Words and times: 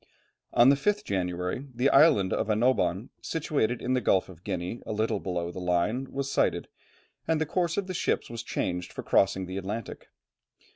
On 0.55 0.69
the 0.69 0.75
5th 0.75 1.03
January, 1.03 1.67
the 1.75 1.91
island 1.91 2.33
of 2.33 2.49
Annobon, 2.49 3.09
situated 3.21 3.83
in 3.83 3.93
the 3.93 4.01
Gulf 4.01 4.29
of 4.29 4.43
Guinea, 4.43 4.81
a 4.83 4.91
little 4.91 5.19
below 5.19 5.51
the 5.51 5.59
Line, 5.59 6.07
was 6.11 6.31
sighted, 6.31 6.67
and 7.27 7.39
the 7.39 7.45
course 7.45 7.77
of 7.77 7.85
the 7.85 7.93
ships 7.93 8.27
was 8.27 8.41
changed 8.41 8.91
for 8.91 9.03
crossing 9.03 9.45
the 9.45 9.57
Atlantic. 9.57 10.07